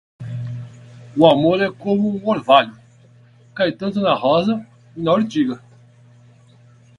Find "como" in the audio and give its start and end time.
1.71-2.09